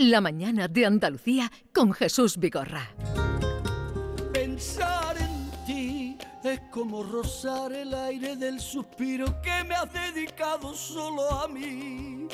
La 0.00 0.22
mañana 0.22 0.66
de 0.66 0.86
Andalucía 0.86 1.52
con 1.74 1.92
Jesús 1.92 2.38
Vigorra. 2.38 2.88
Pensar 4.32 5.14
en 5.18 5.50
ti 5.66 6.16
es 6.42 6.58
como 6.70 7.02
rozar 7.02 7.70
el 7.74 7.92
aire 7.92 8.34
del 8.34 8.60
suspiro 8.60 9.26
que 9.42 9.62
me 9.68 9.74
has 9.74 9.92
dedicado 9.92 10.72
solo 10.72 11.30
a 11.30 11.48
mí. 11.48 12.28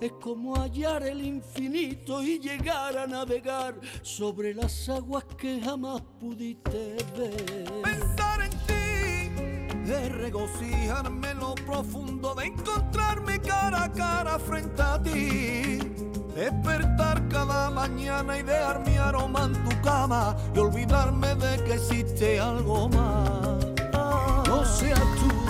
Es 0.00 0.10
como 0.20 0.56
hallar 0.56 1.04
el 1.04 1.24
infinito 1.24 2.24
y 2.24 2.40
llegar 2.40 2.98
a 2.98 3.06
navegar 3.06 3.76
sobre 4.02 4.52
las 4.52 4.88
aguas 4.88 5.24
que 5.38 5.60
jamás 5.60 6.02
pudiste 6.18 6.96
ver. 7.16 7.72
Pensar 7.84 8.42
en 8.42 8.50
ti 8.66 9.92
es 9.92 10.12
regocijarme 10.12 11.30
en 11.30 11.38
lo 11.38 11.54
profundo 11.54 12.34
de 12.34 12.46
encontrarme 12.46 13.40
cara 13.40 13.84
a 13.84 13.92
cara 13.92 14.40
frente 14.40 14.82
a 14.82 15.00
ti. 15.00 15.61
Despertar 16.42 17.22
cada 17.28 17.70
mañana 17.70 18.36
y 18.36 18.42
dejar 18.42 18.84
mi 18.84 18.96
aroma 18.96 19.44
en 19.44 19.52
tu 19.62 19.80
cama 19.80 20.36
y 20.52 20.58
olvidarme 20.58 21.36
de 21.36 21.62
que 21.62 21.74
existe 21.74 22.40
algo 22.40 22.88
más. 22.88 23.64
No 24.48 24.64
seas 24.64 24.98
tú 24.98 25.41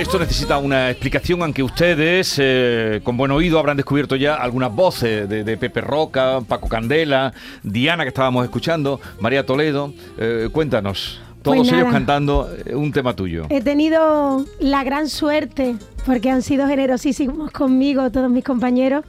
Esto 0.00 0.18
necesita 0.18 0.56
una 0.56 0.88
explicación, 0.88 1.42
aunque 1.42 1.62
ustedes, 1.62 2.36
eh, 2.38 3.02
con 3.04 3.18
buen 3.18 3.30
oído, 3.32 3.58
habrán 3.58 3.76
descubierto 3.76 4.16
ya 4.16 4.34
algunas 4.34 4.74
voces 4.74 5.28
de, 5.28 5.44
de 5.44 5.56
Pepe 5.58 5.82
Roca, 5.82 6.40
Paco 6.48 6.70
Candela, 6.70 7.34
Diana, 7.62 8.04
que 8.04 8.08
estábamos 8.08 8.44
escuchando, 8.44 8.98
María 9.20 9.44
Toledo. 9.44 9.92
Eh, 10.16 10.48
cuéntanos, 10.50 11.20
todos 11.42 11.58
Pues 11.58 11.72
ellos 11.72 11.92
cantando 11.92 12.50
eh, 12.64 12.74
un 12.74 12.92
tema 12.92 13.14
tuyo. 13.14 13.44
He 13.50 13.60
tenido 13.60 14.46
la 14.58 14.84
gran 14.84 15.10
suerte, 15.10 15.76
porque 16.06 16.30
han 16.30 16.40
sido 16.40 16.66
generosísimos 16.66 17.50
conmigo 17.50 18.10
todos 18.10 18.30
mis 18.30 18.42
compañeros, 18.42 19.04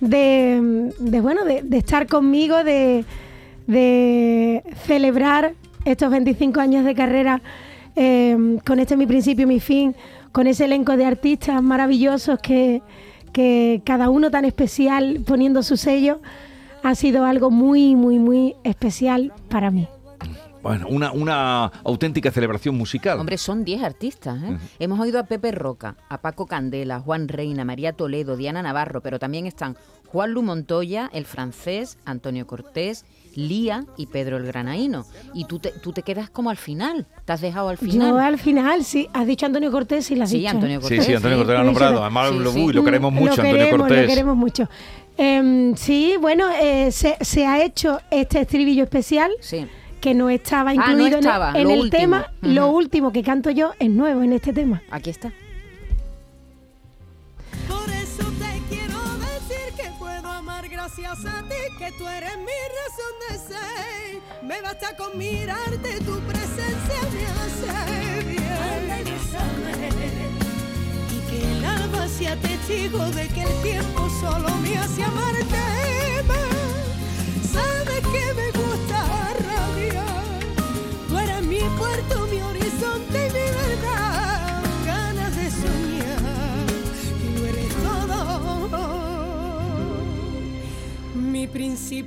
de, 0.00 0.90
de, 0.98 1.20
bueno, 1.20 1.44
de, 1.44 1.62
de 1.62 1.78
estar 1.78 2.08
conmigo, 2.08 2.64
de 2.64 3.04
celebrar 4.84 5.54
estos 5.84 6.10
25 6.10 6.58
años 6.58 6.84
de 6.84 6.94
carrera 6.96 7.40
eh, 7.96 8.58
con 8.66 8.80
este 8.80 8.96
mi 8.96 9.06
principio 9.06 9.46
mi 9.46 9.60
fin, 9.60 9.94
con 10.32 10.46
ese 10.46 10.64
elenco 10.64 10.96
de 10.96 11.06
artistas 11.06 11.62
maravillosos 11.62 12.38
que 12.40 12.82
cada 13.84 14.10
uno 14.10 14.30
tan 14.30 14.44
especial 14.44 15.20
poniendo 15.26 15.62
su 15.62 15.76
sello, 15.76 16.20
ha 16.84 16.94
sido 16.94 17.24
algo 17.24 17.50
muy, 17.50 17.96
muy, 17.96 18.18
muy 18.18 18.56
especial 18.62 19.32
para 19.48 19.70
mí. 19.70 19.88
Bueno, 20.64 20.86
una, 20.88 21.12
una 21.12 21.66
auténtica 21.84 22.30
celebración 22.32 22.74
musical. 22.76 23.20
Hombre, 23.20 23.38
son 23.38 23.64
10 23.64 23.82
artistas. 23.82 24.42
¿eh? 24.42 24.56
Hemos 24.78 24.98
oído 24.98 25.20
a 25.20 25.24
Pepe 25.24 25.52
Roca, 25.52 25.94
a 26.08 26.18
Paco 26.22 26.46
Candela, 26.46 26.98
Juan 27.00 27.28
Reina, 27.28 27.64
María 27.64 27.92
Toledo, 27.92 28.36
Diana 28.36 28.62
Navarro, 28.62 29.00
pero 29.02 29.18
también 29.18 29.46
están 29.46 29.76
Juan 30.08 30.32
Lu 30.32 30.42
Montoya, 30.42 31.10
el 31.12 31.26
francés, 31.26 31.98
Antonio 32.04 32.46
Cortés, 32.46 33.04
Lía 33.34 33.84
y 33.96 34.06
Pedro 34.06 34.36
el 34.38 34.46
Granaíno. 34.46 35.04
Y 35.34 35.44
tú 35.44 35.58
te, 35.58 35.70
tú 35.70 35.92
te 35.92 36.02
quedas 36.02 36.30
como 36.30 36.48
al 36.50 36.56
final. 36.56 37.06
Te 37.26 37.32
has 37.34 37.40
dejado 37.40 37.68
al 37.68 37.76
final. 37.78 38.08
Yo 38.12 38.18
al 38.18 38.38
final, 38.38 38.84
sí. 38.84 39.08
¿Has 39.12 39.26
dicho 39.26 39.44
Antonio 39.44 39.70
Cortés? 39.70 40.06
Sí, 40.06 40.14
lo 40.16 40.24
has 40.24 40.30
Sí, 40.30 40.38
dicho. 40.38 40.50
Antonio 40.50 40.80
Sí, 40.80 40.82
Cortés. 40.88 41.04
sí, 41.04 41.14
Antonio 41.14 41.36
Cortés 41.38 41.52
lo 41.54 41.58
ha 41.58 41.62
Sí, 41.62 41.66
nombrado. 41.66 41.96
sí, 41.96 42.00
Además, 42.02 42.30
sí, 42.30 42.38
lo, 42.38 42.52
sí. 42.52 42.64
uy, 42.64 42.72
lo 42.72 42.84
queremos 42.84 43.12
mucho, 43.12 43.42
lo 43.42 43.48
Antonio 43.48 43.70
Cortés. 43.76 44.02
Lo 44.02 44.08
queremos 44.08 44.36
mucho. 44.36 44.68
Em, 45.16 45.76
sí, 45.76 46.14
bueno, 46.20 46.46
eh, 46.60 46.90
se, 46.90 47.16
se 47.20 47.46
ha 47.46 47.62
hecho 47.62 48.00
este 48.10 48.40
estribillo 48.40 48.82
especial 48.84 49.30
Sí. 49.40 49.66
Que 50.04 50.12
no 50.14 50.28
estaba 50.28 50.70
Ah, 50.72 50.74
no 50.74 50.82
incluido 50.82 51.06
en 51.06 51.12
el- 51.14 51.18
estaba, 51.30 51.52
en, 51.58 51.64
lo 51.64 51.70
el 51.84 51.90
tema. 51.90 52.26
Lo 52.42 52.66
Ujú. 52.68 52.76
último 52.76 53.10
que 53.10 53.22
canto 53.22 53.48
yo 53.50 53.72
es 53.78 53.88
nuevo 53.88 54.22
en 54.22 54.34
este 54.34 54.52
tema. 54.52 54.82
Aquí 54.90 55.08
está. 55.08 55.32
Por 57.66 57.88
eso 57.88 58.24
te 58.42 58.52
quiero 58.68 58.98
decir 59.28 59.66
que 59.78 59.90
puedo 59.98 60.28
amar 60.28 60.68
gracias 60.68 61.24
a 61.24 61.42
ti, 61.48 61.60
que 61.78 61.90
tú 61.98 62.06
eres 62.06 62.36
mi 62.36 62.58
razón 62.80 63.14
de 63.30 63.34
ser. 63.48 64.20
Me 64.42 64.60
basta 64.60 64.94
con 64.94 65.16
mirarte, 65.16 65.90
tu 66.00 66.18
presencia 66.30 67.00
me 67.14 67.24
hace 67.40 68.24
bien. 68.28 69.06
Y 71.16 71.18
que 71.30 71.38
el 71.58 71.64
alma 71.64 72.06
sea 72.08 72.36
testigo 72.36 72.98
de 73.18 73.26
que 73.28 73.42
el 73.42 73.62
tiempo 73.62 74.00
solo 74.20 74.50
me 74.62 74.76
hace 74.76 75.02
amarte 75.02 75.62
Mi 91.90 92.02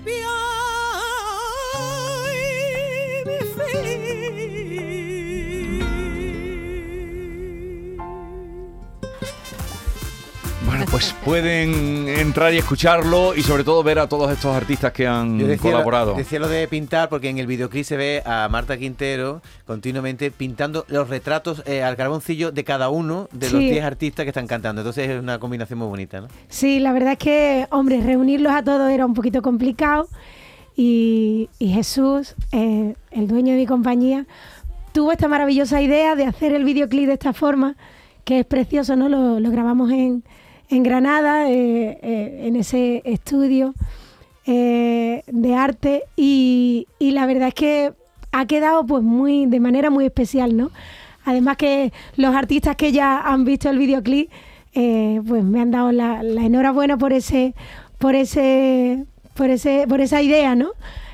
pues 10.97 11.13
pueden 11.23 12.07
entrar 12.07 12.51
y 12.55 12.57
escucharlo 12.57 13.35
y 13.35 13.43
sobre 13.43 13.63
todo 13.63 13.83
ver 13.83 13.99
a 13.99 14.09
todos 14.09 14.31
estos 14.31 14.55
artistas 14.55 14.91
que 14.91 15.05
han 15.05 15.37
Yo 15.37 15.45
decía, 15.45 15.73
colaborado. 15.73 16.15
decía 16.15 16.39
lo 16.39 16.47
de 16.47 16.67
pintar 16.67 17.07
porque 17.07 17.29
en 17.29 17.37
el 17.37 17.45
videoclip 17.45 17.83
se 17.85 17.95
ve 17.97 18.23
a 18.25 18.47
Marta 18.49 18.75
Quintero 18.79 19.43
continuamente 19.67 20.31
pintando 20.31 20.85
los 20.87 21.07
retratos 21.07 21.61
eh, 21.67 21.83
al 21.83 21.97
carboncillo 21.97 22.51
de 22.51 22.63
cada 22.63 22.89
uno 22.89 23.29
de 23.31 23.51
los 23.51 23.61
Sí. 23.61 23.69
10 23.69 23.83
artistas 23.85 24.23
que 24.23 24.29
están 24.31 24.47
cantando. 24.47 24.81
Entonces 24.81 25.07
es 25.07 25.19
una 25.21 25.37
combinación 25.37 25.77
muy 25.77 25.87
bonita, 25.87 26.21
¿no? 26.21 26.29
Sí, 26.49 26.79
la 26.79 26.93
verdad 26.93 27.11
es 27.11 27.19
que, 27.19 27.67
hombre, 27.69 28.01
reunirlos 28.01 28.51
a 28.53 28.63
todos 28.63 28.89
era 28.89 29.05
un 29.05 29.13
poquito 29.13 29.43
complicado 29.43 30.07
y, 30.75 31.47
y 31.59 31.73
Jesús, 31.73 32.33
eh, 32.51 32.95
el 33.11 33.27
dueño 33.27 33.51
de 33.53 33.59
mi 33.59 33.67
compañía, 33.67 34.25
tuvo 34.93 35.11
esta 35.11 35.27
maravillosa 35.27 35.79
idea 35.79 36.15
de 36.15 36.25
hacer 36.25 36.53
el 36.53 36.63
videoclip 36.63 37.05
de 37.05 37.13
esta 37.13 37.33
forma, 37.33 37.75
que 38.23 38.39
es 38.39 38.47
precioso, 38.47 38.95
¿no? 38.95 39.09
Lo, 39.09 39.39
lo 39.39 39.51
grabamos 39.51 39.91
en, 39.91 40.23
en 40.69 40.83
Granada, 40.83 41.49
eh, 41.49 41.97
eh, 42.01 42.41
en 42.45 42.55
ese 42.55 43.01
estudio 43.05 43.73
eh, 44.45 45.23
de 45.27 45.55
arte 45.55 46.03
y, 46.15 46.87
y 46.99 47.11
la 47.11 47.25
verdad 47.25 47.49
es 47.49 47.53
que 47.53 47.93
ha 48.31 48.45
quedado 48.45 48.85
pues 48.85 49.03
muy 49.03 49.45
de 49.45 49.59
manera 49.59 49.89
muy 49.89 50.05
especial, 50.05 50.55
¿no? 50.55 50.71
Además 51.25 51.57
que 51.57 51.91
los 52.15 52.35
artistas 52.35 52.75
que 52.75 52.91
ya 52.91 53.19
han 53.19 53.43
visto 53.45 53.69
el 53.69 53.77
videoclip 53.77 54.29
pues 54.73 55.43
me 55.43 55.59
han 55.59 55.71
dado 55.71 55.91
la, 55.91 56.21
la 56.21 56.43
enhorabuena 56.43 56.97
por 56.97 57.11
ese 57.11 57.55
por 57.97 58.13
ese 58.15 59.05
por 59.33 59.49
ese 59.49 59.85
por 59.89 60.01
esa 60.01 60.21
idea, 60.21 60.55
¿no? 60.55 60.69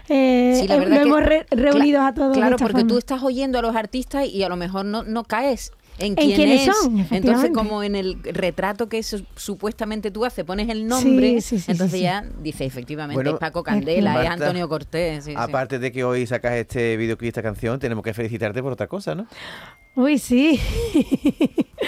Eh, 0.09 0.57
Sí, 0.61 0.67
la 0.67 0.75
verdad 0.77 0.97
lo 0.97 1.01
hemos 1.03 1.23
re- 1.23 1.45
reunido 1.49 2.01
a 2.01 2.13
todos. 2.13 2.33
de 2.33 2.39
Claro, 2.39 2.55
esta 2.57 2.65
porque 2.67 2.83
tú 2.83 2.97
estás 2.97 3.23
oyendo 3.23 3.57
a 3.59 3.61
los 3.61 3.73
artistas 3.75 4.27
y 4.27 4.43
a 4.43 4.49
lo 4.49 4.57
mejor 4.57 4.83
no, 4.85 5.03
no 5.03 5.23
caes 5.23 5.71
en, 5.99 6.07
En 6.07 6.15
quién 6.15 6.35
quiénes 6.35 6.67
es. 6.67 6.75
son, 6.75 7.05
Entonces, 7.11 7.51
como 7.53 7.83
en 7.83 7.95
el 7.95 8.17
retrato 8.23 8.89
que 8.89 9.03
su- 9.03 9.25
supuestamente 9.35 10.09
tú 10.11 10.25
haces, 10.25 10.43
pones 10.43 10.67
el 10.69 10.87
nombre, 10.87 11.39
Sí, 11.41 11.41
sí, 11.41 11.59
sí, 11.59 11.71
entonces 11.71 11.91
sí, 11.91 11.97
sí. 11.99 12.03
ya 12.03 12.25
dice 12.41 12.65
efectivamente 12.65 13.15
Bueno, 13.15 13.31
es 13.31 13.37
Paco 13.39 13.61
Candela, 13.63 14.23
es 14.23 14.29
Antonio 14.29 14.67
Cortés. 14.67 15.23
sí, 15.25 15.31
sí. 15.31 15.37
Aparte 15.37 15.77
de 15.79 15.91
que 15.91 16.03
hoy 16.03 16.25
sacas 16.25 16.53
este 16.53 16.97
videoclip, 16.97 17.27
esta 17.29 17.43
canción, 17.43 17.79
tenemos 17.79 18.03
que 18.03 18.13
felicitarte 18.13 18.61
por 18.63 18.71
otra 18.73 18.87
cosa, 18.87 19.13
¿no? 19.15 19.27
Uy, 19.95 20.17
sí. 20.17 20.59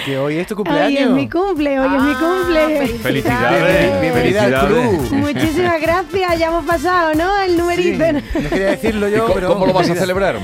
Que 0.06 0.18
hoy 0.18 0.36
es 0.38 0.46
tu 0.48 0.54
Hoy 0.54 0.58
cumpleaños. 0.58 1.02
es 1.02 1.10
mi 1.10 1.28
cumple, 1.30 1.80
hoy 1.80 1.88
es 1.96 2.02
mi 2.04 2.12
Ah, 2.14 2.20
cumple. 2.44 2.88
Felicidades. 3.00 4.02
Bienvenida 4.02 4.44
al 4.44 4.52
Felicidades. 4.68 5.00
club. 5.10 5.12
Muchísimas 5.20 5.82
gracias, 5.82 6.40
ya 6.40 6.48
hemos 6.48 6.66
pasado, 6.66 7.16
¿no? 7.16 7.42
El 7.42 7.52
Sí, 7.52 7.58
numerito. 7.58 8.12
no 8.12 8.50
quería 8.50 8.68
decirlo 8.68 9.08
¿Y 9.10 9.14
yo, 9.14 9.28
pero... 9.34 9.48
¿Cómo 9.54 9.66
lo 9.66 9.74
vas 9.74 9.90
a 9.90 9.96
celebrar? 9.96 10.38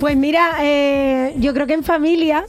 Pues 0.00 0.16
mira, 0.16 0.56
eh, 0.62 1.34
yo 1.38 1.54
creo 1.54 1.66
que 1.68 1.74
en 1.74 1.84
familia, 1.84 2.44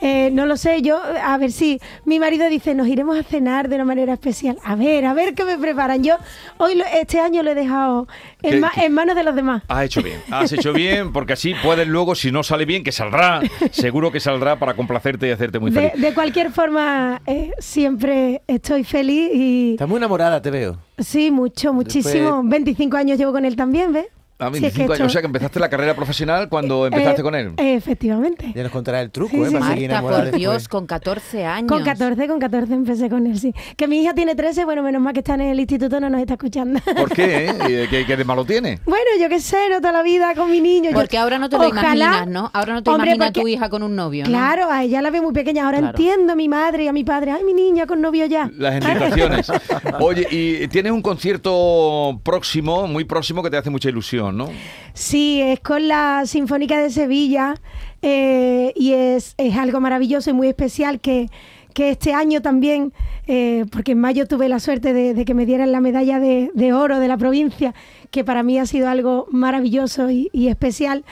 Eh, 0.00 0.30
no 0.32 0.46
lo 0.46 0.56
sé, 0.56 0.80
yo, 0.82 1.00
a 1.22 1.36
ver 1.38 1.50
si 1.50 1.80
mi 2.04 2.20
marido 2.20 2.48
dice, 2.48 2.74
nos 2.74 2.86
iremos 2.86 3.18
a 3.18 3.22
cenar 3.24 3.68
de 3.68 3.74
una 3.76 3.84
manera 3.84 4.12
especial. 4.12 4.56
A 4.62 4.76
ver, 4.76 5.04
a 5.04 5.12
ver 5.14 5.34
qué 5.34 5.44
me 5.44 5.58
preparan. 5.58 6.04
Yo 6.04 6.16
hoy, 6.58 6.76
lo- 6.76 6.84
este 7.00 7.18
año 7.20 7.42
lo 7.42 7.50
he 7.50 7.54
dejado 7.54 8.06
¿Qué- 8.40 8.50
en, 8.50 8.60
ma- 8.60 8.70
qué? 8.74 8.84
en 8.84 8.92
manos 8.94 9.16
de 9.16 9.24
los 9.24 9.34
demás. 9.34 9.62
Has 9.68 9.84
hecho 9.84 10.02
bien, 10.02 10.20
has 10.30 10.52
hecho 10.52 10.72
bien, 10.72 11.12
porque 11.12 11.32
así 11.32 11.54
puedes 11.62 11.88
luego, 11.88 12.14
si 12.14 12.30
no 12.30 12.42
sale 12.42 12.64
bien, 12.64 12.84
que 12.84 12.92
saldrá, 12.92 13.40
seguro 13.72 14.12
que 14.12 14.20
saldrá 14.20 14.56
para 14.58 14.74
complacerte 14.74 15.26
y 15.26 15.30
hacerte 15.32 15.58
muy 15.58 15.72
feliz. 15.72 15.92
de 15.96 16.14
cualquier 16.14 16.50
forma, 16.52 17.20
eh, 17.26 17.52
siempre 17.58 18.42
estoy 18.46 18.84
feliz 18.84 19.30
y 19.34 19.72
Estás 19.72 19.88
muy 19.88 19.96
enamorada, 19.98 20.40
te 20.40 20.50
veo. 20.50 20.78
sí, 20.98 21.30
mucho, 21.30 21.72
muchísimo. 21.72 22.42
25 22.44 22.96
años 22.96 23.18
llevo 23.18 23.32
con 23.32 23.44
él 23.44 23.56
también, 23.56 23.92
¿ves? 23.92 24.06
A 24.40 24.50
Si 24.50 24.56
es 24.66 24.72
que 24.72 24.78
25 24.78 24.92
años, 24.92 25.00
esto- 25.00 25.06
o 25.06 25.08
sea 25.10 25.20
que 25.20 25.26
empezaste 25.26 25.58
la 25.58 25.68
carrera 25.68 25.94
profesional 25.96 26.48
cuando 26.48 26.86
empezaste 26.86 27.20
Eh, 27.20 27.24
con 27.24 27.34
él. 27.34 27.52
eh, 27.56 27.74
efectivamente. 27.74 28.52
Ya 28.54 28.62
nos 28.62 28.70
contará 28.70 29.00
el 29.00 29.10
truco, 29.10 29.30
Sí, 29.36 29.42
¿eh? 29.42 29.46
sí, 29.46 29.52
sí. 29.52 29.88
Marta, 29.88 30.00
por 30.00 30.30
Dios, 30.30 30.68
con 30.68 30.86
14 30.86 31.44
años. 31.44 31.68
Con 31.70 31.82
14, 31.82 32.28
con 32.28 32.38
14 32.38 32.72
empecé 32.74 33.10
con 33.10 33.26
él, 33.26 33.38
sí. 33.38 33.52
Que 33.76 33.88
mi 33.88 34.00
hija 34.02 34.14
tiene 34.14 34.36
13, 34.36 34.64
bueno, 34.64 34.82
menos 34.84 35.02
mal 35.02 35.12
que 35.12 35.20
está 35.20 35.34
en 35.34 35.40
el 35.40 35.58
instituto, 35.58 35.98
no 35.98 36.08
nos 36.08 36.20
está 36.20 36.34
escuchando. 36.34 36.78
¿Por 36.96 37.10
qué? 37.12 37.46
eh? 37.48 37.86
¿Qué, 37.90 38.06
qué 38.06 38.16
de 38.16 38.24
malo 38.24 38.44
tiene? 38.44 38.78
Bueno, 38.84 39.06
yo 39.20 39.28
qué 39.28 39.40
sé, 39.40 39.56
no 39.70 39.78
toda 39.80 39.92
la 39.92 40.02
vida 40.04 40.34
con 40.36 40.50
mi 40.50 40.60
niño. 40.60 40.90
Yo- 40.90 40.96
Porque 40.96 41.18
ahora 41.18 41.38
no 41.38 41.48
te 41.48 41.58
lo 41.58 41.66
Ojalá- 41.66 41.94
imaginas, 41.94 42.26
¿no? 42.28 42.50
Ahora 42.54 42.74
no 42.74 42.82
te 42.84 42.90
Hombre, 42.90 43.08
imaginas 43.10 43.28
a 43.30 43.32
tu 43.32 43.40
porque- 43.40 43.52
hija 43.52 43.68
con 43.68 43.82
un 43.82 43.96
novio, 43.96 44.22
¿no? 44.24 44.28
Claro, 44.30 44.70
a 44.70 44.84
ella 44.84 45.02
la 45.02 45.10
ve 45.10 45.20
muy 45.20 45.32
pequeña. 45.32 45.64
Ahora 45.64 45.78
Claro. 45.78 45.98
entiendo 45.98 46.32
a 46.32 46.36
mi 46.36 46.48
madre 46.48 46.84
y 46.84 46.88
a 46.88 46.92
mi 46.92 47.02
padre. 47.02 47.32
Ay, 47.32 47.42
mi 47.42 47.54
niña 47.54 47.86
con 47.86 48.00
novio 48.00 48.24
ya. 48.26 48.48
Las 48.56 48.74
invitaciones. 48.82 49.50
Oye, 50.00 50.28
y 50.30 50.68
tienes 50.68 50.92
un 50.92 51.02
concierto 51.02 52.20
próximo, 52.22 52.86
muy 52.86 53.04
próximo, 53.04 53.42
que 53.42 53.50
te 53.50 53.56
hace 53.56 53.70
mucha 53.70 53.88
ilusión, 53.88 54.27
¿no? 54.32 54.48
Sí, 54.94 55.40
es 55.40 55.60
con 55.60 55.86
la 55.88 56.22
Sinfónica 56.26 56.80
de 56.80 56.90
Sevilla 56.90 57.54
eh, 58.02 58.72
y 58.76 58.92
es, 58.92 59.34
es 59.38 59.56
algo 59.56 59.80
maravilloso 59.80 60.30
y 60.30 60.32
muy 60.32 60.48
especial 60.48 61.00
que, 61.00 61.28
que 61.74 61.90
este 61.90 62.12
año 62.12 62.42
también, 62.42 62.92
eh, 63.26 63.64
porque 63.70 63.92
en 63.92 64.00
mayo 64.00 64.26
tuve 64.26 64.48
la 64.48 64.58
suerte 64.58 64.92
de, 64.92 65.24
que 65.24 65.34
me 65.34 65.46
dieran 65.46 65.70
la 65.70 65.80
medalla 65.80 66.18
de, 66.18 66.50
de 66.54 66.72
oro 66.72 66.98
de 66.98 67.08
la 67.08 67.16
provincia, 67.16 67.74
que 68.10 68.24
para 68.24 68.42
mí 68.42 68.58
ha 68.58 68.66
sido 68.66 68.88
algo 68.88 69.26
maravilloso 69.30 70.10
y, 70.10 70.48
especial, 70.48 71.04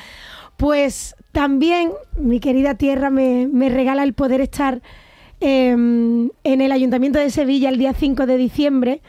pues 0.57 1.15
también 1.33 1.93
mi 2.19 2.41
querida 2.41 2.75
tierra 2.75 3.11
me, 3.11 3.47
me 3.47 3.69
regala 3.69 4.03
el 4.03 4.15
poder 4.15 4.41
estar 4.41 4.83
eh, 5.41 5.71
en 5.71 6.31
el 6.43 6.73
Ayuntamiento 6.73 7.19
de 7.19 7.31
Sevilla 7.31 7.69
el 7.69 7.79
día 7.79 7.93
5 7.93 8.27
de 8.27 8.37
diciembre 8.37 9.03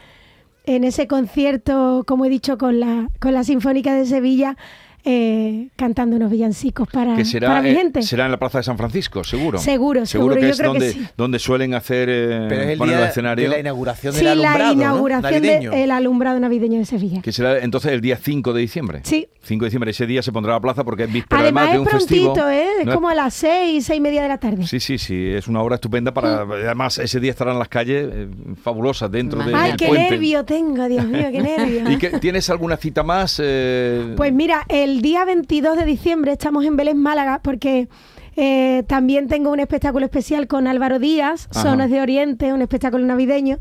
en 0.68 0.84
ese 0.84 1.08
concierto, 1.08 2.04
como 2.06 2.26
he 2.26 2.30
dicho, 2.30 2.58
con 2.58 2.80
la, 2.80 3.08
con 3.20 3.34
la 3.34 3.44
Sinfónica 3.44 3.96
de 3.96 4.06
Sevilla, 4.06 4.58
eh, 5.06 5.57
cantando 5.78 6.16
unos 6.18 6.30
villancicos 6.30 6.90
para, 6.92 7.16
Que 7.16 7.24
será, 7.24 7.48
para 7.48 7.62
mi 7.62 7.70
eh, 7.70 7.76
gente. 7.76 8.02
será 8.02 8.26
en 8.26 8.32
la 8.32 8.38
Plaza 8.40 8.58
de 8.58 8.64
San 8.66 8.78
Francisco, 8.78 9.24
seguro. 9.24 9.58
Seguro, 9.60 10.06
seguro, 10.06 10.36
que 10.36 10.42
yo 10.42 10.48
es 10.50 10.58
creo 10.58 10.74
que 10.74 10.80
donde, 10.80 10.94
sí. 10.94 11.08
donde 11.16 11.40
suelen 11.40 11.74
hacer 11.74 12.10
eh, 12.10 12.46
Pero 12.50 12.62
es 12.64 12.68
el 12.70 12.78
poner 12.78 12.96
día 12.96 13.04
el 13.06 13.10
escenario. 13.12 13.44
de 13.46 13.50
la 13.56 13.60
inauguración 13.60 14.14
Sí, 14.14 14.20
del 14.20 14.28
alumbrado, 14.30 14.58
la 14.60 14.66
¿no? 14.66 14.74
inauguración 14.74 15.32
Navideño. 15.34 15.72
del 15.72 15.92
alumbrado 15.92 16.40
navideño 16.40 16.80
de 16.80 16.86
Sevilla. 16.86 17.22
Que 17.22 17.32
será 17.32 17.60
entonces 17.60 17.92
el 17.94 18.02
día 18.02 18.18
5 18.18 18.52
de 18.54 18.62
diciembre. 18.62 19.00
Sí. 19.04 19.28
5 19.44 19.64
de 19.64 19.68
diciembre, 19.70 19.92
ese 19.92 20.06
día 20.06 20.22
se 20.22 20.32
pondrá 20.34 20.54
la 20.54 20.60
plaza 20.60 20.84
porque 20.84 21.04
es 21.04 21.14
víspera 21.14 21.42
Además, 21.42 21.70
además 21.70 21.84
de 21.86 21.90
es 21.90 21.94
un 21.94 22.00
festivo. 22.02 22.34
prontito, 22.34 22.50
¿eh? 22.50 22.68
Es 22.82 22.86
No 22.86 22.94
como 22.96 23.08
a 23.10 23.16
las 23.16 23.34
seis, 23.34 23.86
seis 23.86 23.98
y 23.98 24.02
media 24.02 24.22
de 24.22 24.28
la 24.28 24.38
tarde. 24.40 24.66
Sí, 24.68 24.80
sí, 24.80 24.98
sí, 24.98 25.28
es 25.30 25.48
una 25.48 25.62
hora 25.62 25.76
estupenda 25.76 26.14
para... 26.14 26.42
Además, 26.42 26.98
ese 26.98 27.20
día 27.20 27.32
estarán 27.32 27.58
las 27.60 27.68
calles 27.70 28.10
eh, 28.12 28.28
fabulosas 28.62 29.10
dentro 29.12 29.44
de, 29.44 29.54
Ay, 29.56 29.70
del 29.70 29.78
qué 29.78 29.88
puente. 29.88 30.12
nervio 30.12 30.44
tengo, 30.44 30.88
Dios 30.88 31.06
mío, 31.06 31.28
qué 31.32 31.42
nervio. 31.42 31.92
¿Y 31.92 31.98
que, 31.98 32.10
tienes 32.20 32.50
alguna 32.50 32.78
cita 32.78 33.04
más? 33.04 33.40
eh, 33.44 34.14
Pues 34.18 34.34
mira, 34.34 34.66
el 34.70 35.02
día 35.02 35.24
22 35.26 35.67
de 35.76 35.86
diciembre 35.86 36.32
estamos 36.32 36.64
en 36.66 36.76
Vélez, 36.78 36.96
Málaga, 36.96 37.42
porque 37.44 37.88
eh, 38.36 38.84
también 38.88 39.28
tengo 39.28 39.52
un 39.52 39.60
espectáculo 39.60 40.06
especial 40.06 40.48
con 40.48 40.68
Álvaro 40.68 41.00
Díaz, 41.00 41.48
Ajá. 41.52 41.62
Sonos 41.64 41.90
de 41.90 42.00
Oriente, 42.02 42.54
un 42.54 42.62
espectáculo 42.62 43.06
navideño. 43.06 43.58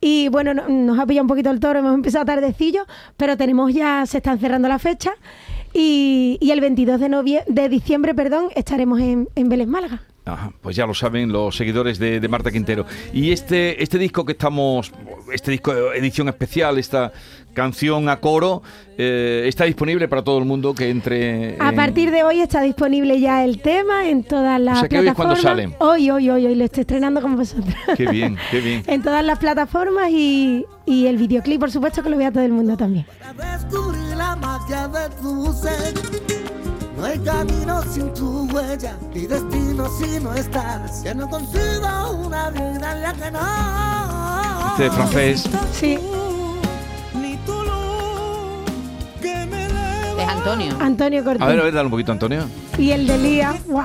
Y 0.00 0.28
bueno, 0.28 0.52
no- 0.54 0.68
nos 0.68 0.98
ha 0.98 1.06
pillado 1.06 1.24
un 1.24 1.28
poquito 1.28 1.50
el 1.50 1.60
toro, 1.60 1.78
hemos 1.78 1.94
empezado 1.94 2.24
tardecillo, 2.24 2.84
pero 3.16 3.36
tenemos 3.36 3.72
ya, 3.72 4.04
se 4.06 4.18
están 4.18 4.38
cerrando 4.38 4.68
las 4.68 4.82
fechas. 4.82 5.14
Y, 5.72 6.38
y 6.40 6.50
el 6.52 6.60
22 6.60 6.98
de, 7.00 7.08
novie- 7.10 7.44
de 7.46 7.68
diciembre 7.68 8.14
perdón, 8.14 8.48
estaremos 8.54 8.98
en, 9.00 9.28
en 9.34 9.48
Vélez, 9.48 9.68
Málaga. 9.68 10.02
Ajá, 10.26 10.50
pues 10.60 10.74
ya 10.74 10.86
lo 10.86 10.92
saben 10.92 11.30
los 11.30 11.56
seguidores 11.56 12.00
de, 12.00 12.18
de 12.18 12.28
Marta 12.28 12.50
Quintero. 12.50 12.84
Y 13.12 13.30
este, 13.30 13.80
este 13.80 13.96
disco 13.96 14.24
que 14.24 14.32
estamos, 14.32 14.92
este 15.32 15.52
disco 15.52 15.72
de 15.72 15.96
edición 15.98 16.28
especial, 16.28 16.78
esta 16.78 17.12
canción 17.54 18.08
a 18.08 18.16
coro, 18.18 18.60
eh, 18.98 19.44
está 19.46 19.66
disponible 19.66 20.08
para 20.08 20.24
todo 20.24 20.38
el 20.38 20.44
mundo 20.44 20.74
que 20.74 20.90
entre. 20.90 21.56
A 21.60 21.68
en- 21.70 21.76
partir 21.76 22.10
de 22.10 22.24
hoy 22.24 22.40
está 22.40 22.60
disponible 22.60 23.20
ya 23.20 23.44
el 23.44 23.62
tema 23.62 24.08
en 24.08 24.24
todas 24.24 24.60
las 24.60 24.78
O 24.78 24.80
sea, 24.80 24.88
que 24.88 24.98
hoy 24.98 25.06
es 25.06 25.14
cuando 25.14 25.34
plataformas. 25.36 25.72
sale. 25.78 25.92
Hoy, 25.92 26.10
hoy, 26.10 26.28
hoy, 26.28 26.46
hoy 26.46 26.54
lo 26.56 26.64
estoy 26.64 26.80
estrenando 26.80 27.22
con 27.22 27.36
vosotros. 27.36 27.72
Qué 27.96 28.06
bien, 28.08 28.36
qué 28.50 28.60
bien. 28.60 28.82
en 28.88 29.02
todas 29.04 29.24
las 29.24 29.38
plataformas 29.38 30.10
y, 30.10 30.66
y 30.86 31.06
el 31.06 31.18
videoclip, 31.18 31.60
por 31.60 31.70
supuesto, 31.70 32.02
que 32.02 32.10
lo 32.10 32.16
vea 32.16 32.32
todo 32.32 32.42
el 32.42 32.52
mundo 32.52 32.76
también. 32.76 33.06
Para 33.36 33.58
descubrir 33.58 34.16
la 34.16 34.34
magia 34.34 34.88
de 34.88 35.08
tu 35.22 35.52
ser. 35.52 36.45
No 37.06 37.12
hay 37.12 37.18
camino 37.20 37.82
sin 37.84 38.12
tu 38.14 38.48
huella, 38.50 38.98
ni 39.14 39.28
destino 39.28 39.88
si 39.96 40.18
no 40.18 40.34
estás. 40.34 41.04
Ya 41.04 41.14
no 41.14 41.30
consigo 41.30 42.10
una 42.26 42.50
vida 42.50 42.96
en 42.96 43.02
la 43.02 43.12
que 43.12 43.30
no. 43.30 43.38
Este 44.72 44.90
francés. 44.90 45.48
Sí. 45.72 46.00
Es 50.18 50.28
Antonio. 50.28 50.76
Antonio 50.80 51.22
Cortés. 51.22 51.42
A 51.42 51.46
ver, 51.46 51.60
a 51.60 51.62
ver, 51.62 51.74
dale 51.74 51.84
un 51.84 51.92
poquito, 51.92 52.10
Antonio. 52.10 52.48
Y 52.76 52.90
el 52.90 53.06
de 53.06 53.18
Lía, 53.18 53.54
wow. 53.68 53.84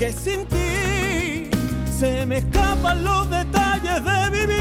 que 0.00 0.12
sin 0.12 0.46
ti 0.46 1.48
se 1.96 2.26
me 2.26 2.38
escapan 2.38 3.04
los 3.04 3.30
detalles 3.30 4.04
de 4.04 4.30
vivir. 4.30 4.58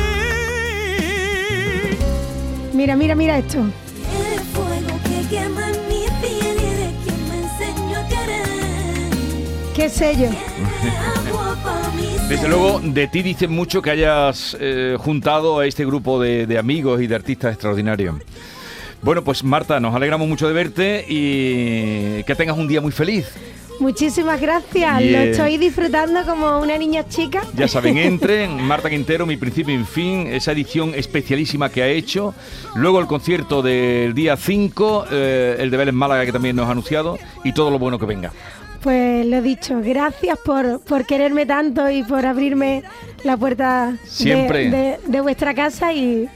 Mira, 2.74 2.96
mira, 2.96 3.16
mira 3.16 3.40
esto. 3.40 3.58
El 3.58 4.40
fuego 4.40 5.00
que 5.04 5.28
quema 5.36 5.72
Sello. 9.90 10.30
Desde 12.30 12.48
luego, 12.48 12.80
de 12.84 13.08
ti 13.08 13.22
dicen 13.22 13.52
mucho 13.52 13.82
que 13.82 13.92
hayas 13.92 14.58
eh, 14.60 14.96
juntado 15.00 15.60
a 15.60 15.66
este 15.66 15.86
grupo 15.86 16.22
de, 16.22 16.46
de 16.46 16.58
amigos 16.58 17.02
y 17.02 17.08
de 17.08 17.16
artistas 17.16 17.54
extraordinarios. 17.54 18.16
Bueno, 19.02 19.24
pues 19.24 19.44
Marta, 19.44 19.80
nos 19.80 19.96
alegramos 19.96 20.28
mucho 20.28 20.48
de 20.48 20.54
verte 20.54 21.06
y 21.08 22.24
que 22.24 22.36
tengas 22.36 22.58
un 22.58 22.68
día 22.68 22.82
muy 22.82 22.92
feliz. 22.92 23.28
Muchísimas 23.80 24.42
gracias. 24.42 25.04
Lo 25.04 25.18
estoy 25.20 25.58
disfrutando 25.58 26.26
como 26.26 26.60
una 26.60 26.78
niña 26.78 27.08
chica. 27.08 27.44
Ya 27.56 27.68
saben, 27.68 27.98
entren, 27.98 28.62
Marta 28.64 28.90
Quintero, 28.90 29.26
mi 29.26 29.38
principio 29.38 29.80
y 29.80 29.84
fin, 29.84 30.28
esa 30.28 30.52
edición 30.52 30.94
especialísima 30.96 31.70
que 31.70 31.84
ha 31.84 31.88
hecho. 31.88 32.34
Luego 32.76 33.00
el 33.00 33.08
concierto 33.08 33.62
del 33.62 34.14
día 34.14 34.36
5, 34.36 35.06
eh, 35.12 35.56
el 35.60 35.70
de 35.70 35.78
Vélez 35.78 35.94
Málaga 35.94 36.26
que 36.26 36.32
también 36.32 36.56
nos 36.56 36.68
ha 36.68 36.72
anunciado 36.72 37.20
y 37.44 37.54
todo 37.54 37.70
lo 37.70 37.78
bueno 37.78 38.00
que 38.00 38.06
venga. 38.06 38.32
Pues 38.82 39.26
lo 39.26 39.42
dicho, 39.42 39.82
gracias 39.84 40.38
por, 40.40 40.80
por 40.82 41.06
quererme 41.06 41.46
tanto 41.46 41.90
y 41.90 42.04
por 42.04 42.26
abrirme 42.26 42.84
la 43.24 43.36
puerta 43.36 43.92
de- 43.92 43.98
Siempre. 44.08 44.70
De, 44.70 44.98
de 45.06 45.22
vuestra 45.22 45.54
casa 45.54 45.92
y, 45.94 46.28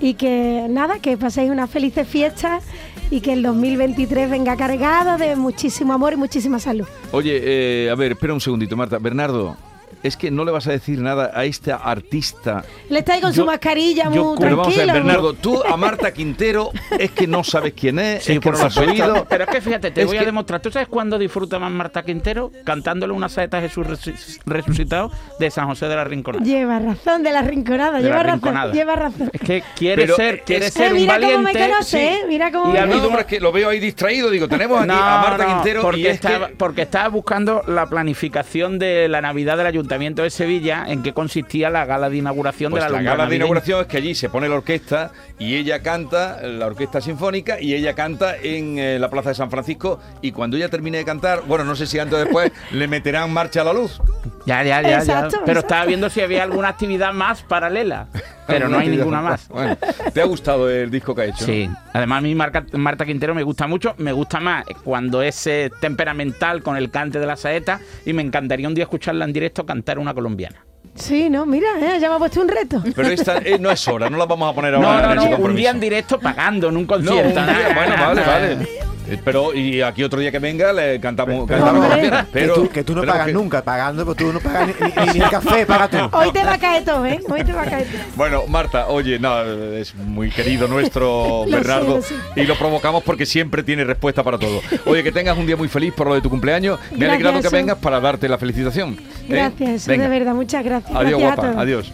y 0.00 0.14
que 0.14 0.66
nada, 0.68 0.98
que 0.98 1.16
paséis 1.16 1.50
unas 1.50 1.70
felices 1.70 2.06
fiestas 2.06 2.64
y 3.10 3.20
que 3.20 3.32
el 3.32 3.42
2023 3.42 4.28
venga 4.30 4.56
cargado 4.56 5.18
de 5.18 5.36
muchísimo 5.36 5.92
amor 5.92 6.14
y 6.14 6.16
muchísima 6.16 6.58
salud. 6.58 6.86
Oye, 7.12 7.40
eh, 7.42 7.90
a 7.90 7.94
ver, 7.94 8.12
espera 8.12 8.34
un 8.34 8.40
segundito, 8.40 8.76
Marta. 8.76 8.98
Bernardo, 8.98 9.56
es 10.02 10.16
que 10.16 10.30
no 10.30 10.44
le 10.44 10.52
vas 10.52 10.66
a 10.66 10.70
decir 10.72 10.98
nada 11.00 11.30
a 11.34 11.44
esta 11.44 11.76
artista. 11.76 12.64
Le 12.88 12.98
estáis 13.00 13.22
con 13.22 13.32
Yo- 13.32 13.42
su 13.42 13.46
mascarilla 13.46 14.10
Yo- 14.10 14.24
muy 14.24 14.38
pero 14.38 14.56
vamos 14.56 14.74
a 14.74 14.76
ver, 14.76 14.86
tranquilo. 14.86 15.06
Bernardo, 15.06 15.32
tú 15.34 15.62
a 15.64 15.76
Marta 15.76 16.12
Quintero 16.12 16.70
es 16.98 17.10
que 17.10 17.26
no 17.26 17.44
sabes 17.44 17.72
quién 17.74 17.98
es, 17.98 18.24
Sí, 18.24 18.32
es 18.32 18.38
que 18.40 18.44
por 18.50 18.54
no 18.54 18.60
la 18.60 18.66
has 18.66 18.76
oído. 18.76 19.26
Pero 19.28 19.44
es 19.44 19.50
que 19.50 19.60
fíjate, 19.60 19.90
te 19.90 20.00
Es 20.02 20.06
voy 20.06 20.16
que- 20.16 20.22
a 20.22 20.26
demostrar. 20.26 20.60
¿Tú 20.60 20.70
sabes 20.70 20.88
cuándo 20.88 21.18
disfruta 21.18 21.58
más 21.58 21.70
Marta 21.70 22.02
Quintero? 22.04 22.50
Cantándole 22.64 23.12
una 23.12 23.28
saeta 23.28 23.58
a 23.58 23.60
Jesús 23.60 23.86
resu- 23.86 24.40
resucitado 24.46 25.10
de 25.38 25.50
San 25.50 25.66
José 25.66 25.86
de 25.86 25.96
la 25.96 26.04
Rinconada. 26.04 26.44
Lleva 26.44 26.78
razón 26.78 27.22
de 27.22 27.32
la 27.32 27.42
rinconada, 27.42 27.98
De 27.98 28.04
lleva 28.04 28.16
la 28.16 28.22
razón, 28.22 28.40
Rinconada. 28.40 28.72
lleva 28.72 28.96
razón. 28.96 29.30
Es 29.32 29.40
que 29.40 29.62
quiere 29.76 30.02
Pero 30.02 30.16
ser, 30.16 30.42
quiere 30.44 30.66
es- 30.66 30.74
ser 30.74 30.88
Eh, 30.88 30.94
un 30.94 31.00
mira 31.00 31.14
cómo 31.14 31.26
me 31.28 31.34
valiente. 31.44 31.70
conoce, 31.70 32.06
¿eh? 32.14 32.18
Mira 32.28 32.50
cómo 32.52 32.70
Y 32.70 32.72
me 32.72 32.78
ha 32.78 32.86
No, 32.86 33.18
es 33.18 33.26
que 33.26 33.40
lo 33.40 33.52
veo 33.52 33.68
ahí 33.68 33.80
distraído. 33.80 34.30
Digo, 34.30 34.48
tenemos 34.48 34.80
aquí 34.80 34.90
a 34.90 34.94
Marta 35.18 35.44
no, 35.46 35.54
Quintero 35.54 35.82
porque, 35.82 36.00
y 36.00 36.06
es 36.06 36.14
estaba, 36.14 36.48
que... 36.48 36.54
porque 36.56 36.82
estaba 36.82 37.08
buscando 37.08 37.62
la 37.66 37.86
planificación 37.86 38.78
de 38.78 39.08
la 39.08 39.20
Navidad 39.20 39.56
del 39.56 39.66
Ayuntamiento 39.66 39.83
de 39.88 40.30
Sevilla, 40.30 40.84
en 40.88 41.02
qué 41.02 41.12
consistía 41.12 41.70
la 41.70 41.84
gala 41.84 42.10
de 42.10 42.16
inauguración 42.16 42.70
Pues 42.70 42.84
de 42.84 42.90
la 42.90 43.02
la 43.02 43.10
gala 43.10 43.26
de 43.26 43.36
inauguración 43.36 43.80
es 43.80 43.86
que 43.86 43.98
allí 43.98 44.14
se 44.14 44.28
pone 44.28 44.48
la 44.48 44.56
orquesta 44.56 45.12
y 45.38 45.56
ella 45.56 45.82
canta, 45.82 46.40
la 46.42 46.66
orquesta 46.66 47.00
sinfónica, 47.00 47.60
y 47.60 47.74
ella 47.74 47.94
canta 47.94 48.36
en 48.36 48.78
eh, 48.78 48.98
la 48.98 49.10
Plaza 49.10 49.30
de 49.30 49.34
San 49.34 49.50
Francisco. 49.50 50.00
Y 50.22 50.32
cuando 50.32 50.56
ella 50.56 50.68
termine 50.68 50.98
de 50.98 51.04
cantar, 51.04 51.42
bueno, 51.46 51.64
no 51.64 51.74
sé 51.74 51.86
si 51.86 51.98
antes 51.98 52.14
o 52.14 52.18
después 52.18 52.52
le 52.70 52.88
meterán 52.88 53.32
marcha 53.32 53.62
a 53.62 53.64
la 53.64 53.72
luz. 53.72 54.00
Ya, 54.46 54.62
ya, 54.62 54.82
ya, 54.82 54.98
Exacto, 54.98 55.36
ya. 55.36 55.44
Pero 55.44 55.60
exacto. 55.60 55.60
estaba 55.60 55.84
viendo 55.86 56.10
si 56.10 56.20
había 56.20 56.42
alguna 56.42 56.68
actividad 56.68 57.12
más 57.12 57.42
paralela. 57.42 58.08
Pero 58.46 58.68
no 58.68 58.78
hay 58.78 58.88
ninguna 58.88 59.20
más. 59.20 59.48
Bueno, 59.48 59.76
¿te 60.12 60.20
ha 60.20 60.24
gustado 60.24 60.68
el 60.70 60.90
disco 60.90 61.14
que 61.14 61.22
ha 61.22 61.24
hecho? 61.26 61.44
Sí, 61.44 61.68
además 61.92 62.18
a 62.18 62.20
mí 62.20 62.34
Marca- 62.34 62.66
Marta 62.72 63.04
Quintero 63.04 63.34
me 63.34 63.42
gusta 63.42 63.66
mucho, 63.66 63.94
me 63.98 64.12
gusta 64.12 64.40
más 64.40 64.64
cuando 64.82 65.22
es 65.22 65.46
eh, 65.46 65.70
temperamental 65.80 66.62
con 66.62 66.76
el 66.76 66.90
cante 66.90 67.18
de 67.18 67.26
la 67.26 67.36
saeta 67.36 67.80
y 68.04 68.12
me 68.12 68.22
encantaría 68.22 68.68
un 68.68 68.74
día 68.74 68.84
escucharla 68.84 69.24
en 69.24 69.32
directo 69.32 69.64
cantar 69.64 69.98
una 69.98 70.12
colombiana. 70.14 70.64
Sí, 70.94 71.28
no, 71.28 71.44
mira, 71.44 71.66
eh, 71.80 71.98
ya 72.00 72.08
me 72.08 72.14
ha 72.16 72.18
puesto 72.18 72.40
un 72.40 72.48
reto. 72.48 72.82
Pero 72.94 73.08
esta 73.08 73.38
eh, 73.44 73.58
no 73.58 73.70
es 73.70 73.88
hora, 73.88 74.08
no 74.10 74.16
la 74.18 74.26
vamos 74.26 74.52
a 74.52 74.54
poner 74.54 74.74
No, 74.78 74.86
ahora 74.86 75.14
no, 75.14 75.28
no, 75.28 75.36
un 75.38 75.56
día 75.56 75.70
en 75.70 75.80
directo 75.80 76.20
pagando 76.20 76.68
en 76.68 76.76
un 76.76 76.86
No, 76.86 76.94
un 76.94 77.02
concierto. 77.02 77.30
día, 77.44 77.72
bueno, 77.74 77.94
vale, 77.98 78.20
vale. 78.22 78.68
Eh, 79.14 79.20
Pero 79.24 79.54
y 79.54 79.80
aquí 79.82 80.02
otro 80.02 80.20
día 80.20 80.30
que 80.30 80.38
venga 80.38 80.72
le 80.72 81.00
cantamos, 81.00 81.46
cantamos. 81.48 81.86
Pero 82.32 82.54
que, 82.54 82.60
tú, 82.60 82.68
que 82.68 82.84
tú 82.84 82.94
no 82.94 83.00
pero 83.02 83.12
pagas 83.12 83.26
que- 83.26 83.32
nunca, 83.32 83.62
pagando, 83.62 84.04
pues 84.04 84.16
tú 84.16 84.32
no 84.32 84.40
pagas 84.40 84.68
ni, 84.68 84.74
ni- 85.06 85.12
ni 85.14 85.18
el 85.24 85.30
café, 85.30 85.66
paga 85.66 85.88
tú. 85.88 85.98
Hoy 86.16 86.32
te 86.32 86.44
va 86.44 86.54
a 86.54 86.58
caer 86.58 86.84
todo, 86.84 87.04
¿eh? 87.06 87.20
Hoy 87.28 87.44
te 87.44 87.52
va 87.52 87.62
a 87.62 87.66
caer 87.66 87.86
todo. 87.86 88.00
Bueno, 88.16 88.46
Marta, 88.48 88.88
oye, 88.88 89.18
no, 89.18 89.42
es 89.42 89.94
muy 89.94 90.30
querido 90.30 90.68
nuestro 90.68 91.44
Lo 91.46 91.50
sé, 91.50 91.56
Bernardo 91.56 91.96
lo 91.96 92.02
sé. 92.02 92.14
y 92.36 92.44
lo 92.44 92.56
provocamos 92.56 93.02
porque 93.02 93.26
siempre 93.26 93.62
tiene 93.62 93.84
respuesta 93.84 94.22
para 94.22 94.38
todo. 94.38 94.60
Oye, 94.86 95.02
que 95.02 95.12
tengas 95.12 95.36
un 95.38 95.46
día 95.46 95.56
muy 95.56 95.68
feliz 95.68 95.92
por 95.94 96.06
lo 96.08 96.14
de 96.14 96.20
tu 96.20 96.30
cumpleaños. 96.30 96.78
Me 96.78 96.86
ha 96.86 96.90
Gracias, 96.98 97.10
alegrado 97.12 97.34
que 97.36 97.42
Jesús. 97.42 97.52
vengas 97.52 97.78
para 97.78 98.00
darte 98.00 98.28
la 98.28 98.38
felicitación. 98.38 98.92
¿eh? 98.94 99.24
Gracias, 99.28 99.86
de 99.86 99.96
verdad, 100.08 100.34
muchas 100.34 100.64
gracias. 100.64 100.90
Adiós, 100.96 101.20
gracias 101.20 101.32
a 101.32 101.34
guapa. 101.34 101.42
todos. 101.42 101.56
Adiós. 101.62 101.92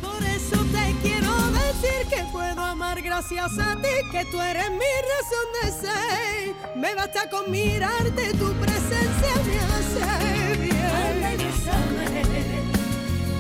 Gracias 3.30 3.66
a 3.66 3.76
ti, 3.76 3.88
que 4.10 4.25
tú 4.26 4.40
eres 4.40 4.70
mi 4.70 4.92
razón 5.12 5.46
de 5.62 5.70
ser. 5.70 6.54
Me 6.76 6.94
basta 6.94 7.28
con 7.30 7.50
mirarte, 7.50 8.32
tu 8.34 8.52
presencia 8.54 9.34
me 9.46 9.58
hace 9.60 10.56
bien. 10.56 11.40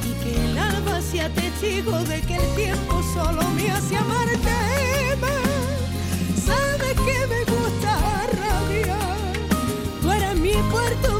Y 0.04 0.12
que 0.22 0.44
el 0.44 0.58
alba 0.58 1.00
sea 1.00 1.28
testigo 1.30 1.98
de 2.04 2.20
que 2.22 2.36
el 2.36 2.54
tiempo 2.54 3.02
solo 3.14 3.42
me 3.50 3.70
hace 3.70 3.96
amarte 3.96 5.16
más. 5.20 6.44
Sabes 6.44 6.94
que 6.94 7.26
me 7.26 7.44
gusta 7.44 7.92
rabiar. 8.42 9.32
Tú 10.00 10.10
eres 10.12 10.36
mi 10.36 10.54
puerto, 10.70 11.19